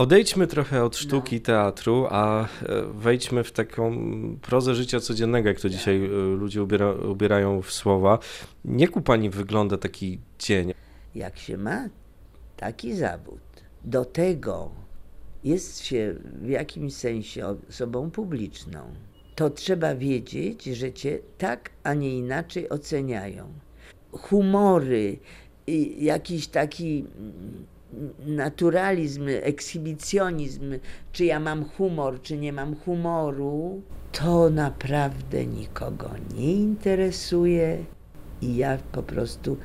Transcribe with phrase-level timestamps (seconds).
[0.00, 2.46] Odejdźmy trochę od sztuki teatru, a e,
[2.94, 3.96] wejdźmy w taką
[4.42, 8.18] prozę życia codziennego, jak to dzisiaj e, ludzie ubiera, ubierają w słowa.
[8.64, 10.72] Jak u pani wygląda taki dzień?
[11.14, 11.88] jak się ma
[12.56, 13.40] taki zawód,
[13.84, 14.70] do tego
[15.44, 18.80] jest się w jakimś sensie osobą publiczną,
[19.34, 23.52] to trzeba wiedzieć, że cię tak, a nie inaczej oceniają.
[24.12, 25.18] Humory,
[25.98, 27.66] jakiś taki mm,
[28.26, 30.74] naturalizm, ekshibicjonizm,
[31.12, 33.82] czy ja mam humor, czy nie mam humoru,
[34.12, 37.78] to naprawdę nikogo nie interesuje
[38.42, 39.56] i ja po prostu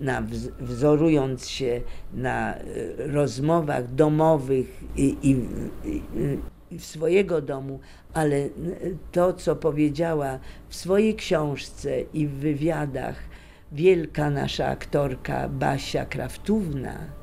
[0.00, 1.80] na, wz- wzorując się
[2.14, 2.62] na e,
[2.98, 5.36] rozmowach domowych i, i,
[6.70, 7.80] i, swojego domu,
[8.14, 8.50] ale n-
[9.12, 10.38] to, co powiedziała
[10.68, 13.16] w swojej książce i w wywiadach
[13.72, 17.17] wielka nasza aktorka Basia Kraftówna,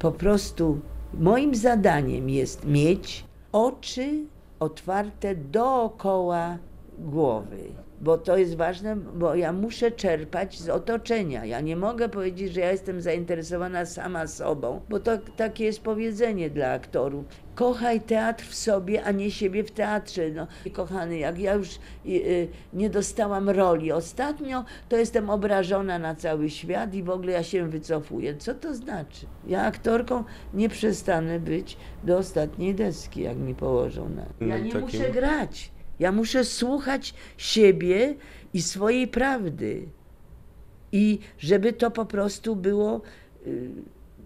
[0.00, 0.80] po prostu
[1.14, 4.24] moim zadaniem jest mieć oczy
[4.60, 6.58] otwarte dookoła
[7.00, 7.56] głowy.
[8.00, 11.44] Bo to jest ważne, bo ja muszę czerpać z otoczenia.
[11.44, 16.50] Ja nie mogę powiedzieć, że ja jestem zainteresowana sama sobą, bo to takie jest powiedzenie
[16.50, 17.24] dla aktorów.
[17.54, 20.30] Kochaj teatr w sobie, a nie siebie w teatrze.
[20.30, 21.78] No, kochany, jak ja już y,
[22.08, 27.42] y, nie dostałam roli ostatnio, to jestem obrażona na cały świat i w ogóle ja
[27.42, 28.36] się wycofuję.
[28.36, 29.26] Co to znaczy?
[29.46, 34.22] Ja aktorką nie przestanę być do ostatniej deski, jak mi położą na.
[34.22, 35.72] Ja No, nie takim- muszę grać.
[36.00, 38.14] Ja muszę słuchać siebie
[38.54, 39.82] i swojej prawdy.
[40.92, 43.02] I żeby to po prostu było,
[43.46, 43.70] y,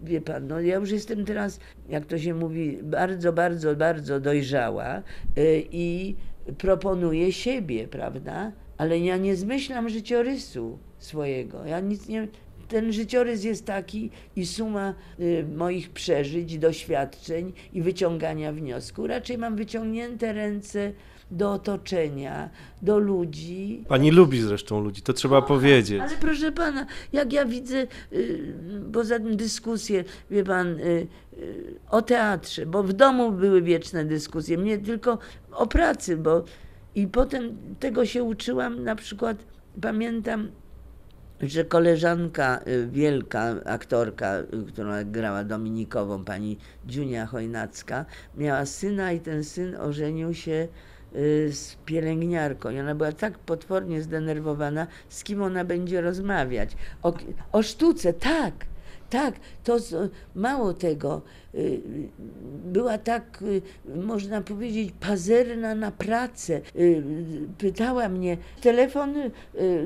[0.03, 1.59] wie pan, no ja już jestem teraz,
[1.89, 4.97] jak to się mówi, bardzo, bardzo, bardzo dojrzała
[5.37, 6.15] y, i
[6.57, 8.51] proponuję siebie, prawda?
[8.77, 11.65] Ale ja nie zmyślam życiorysu swojego.
[11.65, 12.27] Ja nic nie.
[12.67, 19.07] Ten życiorys jest taki i suma y, moich przeżyć, doświadczeń i wyciągania wniosku.
[19.07, 20.91] Raczej mam wyciągnięte ręce
[21.31, 22.49] do otoczenia,
[22.81, 26.01] do ludzi, Pani lubi zresztą ludzi, to trzeba powiedzieć.
[26.01, 28.53] ale proszę pana, jak ja widzę, y,
[28.93, 34.57] poza tym dyskusje, wie pan, y, y, o teatrze, bo w domu były wieczne dyskusje,
[34.57, 35.17] mnie tylko
[35.51, 36.43] o pracy, bo
[36.95, 39.37] i potem tego się uczyłam, na przykład
[39.81, 40.51] pamiętam,
[41.41, 48.05] że koleżanka y, wielka, aktorka, y, która grała Dominikową, pani Dziunia Chojnacka,
[48.37, 50.67] miała syna i ten syn ożenił się
[51.15, 52.69] y, z pielęgniarką.
[52.69, 56.77] I ona była tak potwornie zdenerwowana, z kim ona będzie rozmawiać.
[57.03, 57.13] O,
[57.51, 58.53] o sztuce, tak.
[59.09, 59.77] Tak, to
[60.35, 61.21] mało tego,
[61.55, 61.81] y,
[62.65, 63.61] była tak, y,
[63.95, 66.61] można powiedzieć, pazerna na pracę.
[66.75, 67.03] Y,
[67.57, 69.13] Pytała mnie, telefon,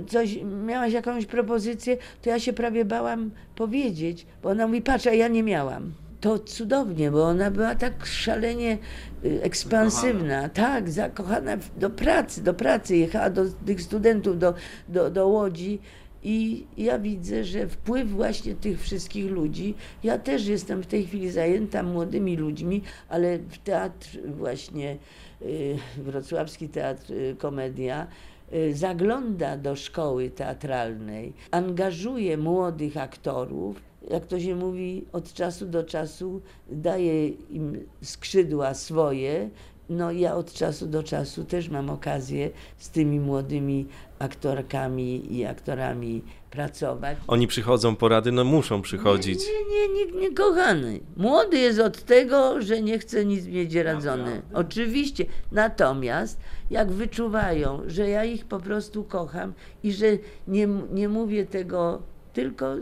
[0.07, 5.13] coś, miałaś jakąś propozycję, to ja się prawie bałam powiedzieć, bo ona mówi, patrz, a
[5.13, 5.91] ja nie miałam.
[6.21, 8.77] To cudownie, bo ona była tak szalenie
[9.23, 14.53] ekspansywna, tak, zakochana do pracy, do pracy, jechała do tych studentów do,
[14.87, 15.79] do, do Łodzi
[16.23, 21.31] i ja widzę, że wpływ właśnie tych wszystkich ludzi, ja też jestem w tej chwili
[21.31, 24.97] zajęta młodymi ludźmi, ale w teatr właśnie,
[25.41, 28.07] y, Wrocławski Teatr y, Komedia,
[28.53, 35.83] y, zagląda do szkoły teatralnej, angażuje młodych aktorów, jak to się mówi, od czasu do
[35.83, 36.41] czasu
[36.71, 39.49] daje im skrzydła swoje.
[39.89, 43.87] No ja od czasu do czasu też mam okazję z tymi młodymi
[44.19, 47.17] aktorkami i aktorami pracować.
[47.27, 49.39] Oni przychodzą porady, no muszą przychodzić.
[49.39, 50.99] Nie, nie, nie, nie, kochany.
[51.17, 54.41] Młody jest od tego, że nie chce nic mieć radzone.
[54.53, 55.25] Oczywiście.
[55.51, 56.39] Natomiast
[56.71, 60.05] jak wyczuwają, że ja ich po prostu kocham i że
[60.47, 62.01] nie, nie mówię tego
[62.33, 62.75] tylko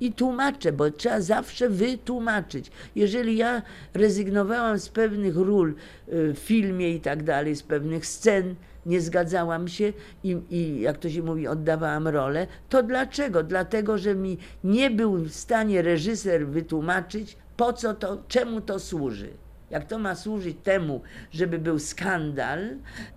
[0.00, 2.70] i tłumaczę, bo trzeba zawsze wytłumaczyć.
[2.96, 3.62] Jeżeli ja
[3.94, 5.74] rezygnowałam z pewnych ról
[6.08, 8.54] y, w filmie i tak dalej, z pewnych scen,
[8.86, 9.92] nie zgadzałam się
[10.24, 13.42] i, i jak to się mówi, oddawałam rolę, to dlaczego?
[13.42, 19.28] Dlatego, że mi nie był w stanie reżyser wytłumaczyć, po co to, czemu to służy.
[19.70, 21.00] Jak to ma służyć temu,
[21.30, 22.58] żeby był skandal,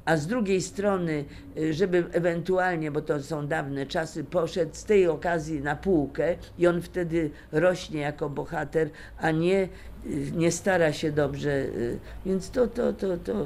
[0.05, 1.25] a z drugiej strony,
[1.57, 6.67] y, żeby ewentualnie, bo to są dawne czasy, poszedł z tej okazji na półkę i
[6.67, 9.69] on wtedy rośnie jako bohater, a nie,
[10.05, 13.45] y, nie stara się dobrze, y, więc to, to, to, to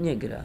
[0.00, 0.42] nie gra.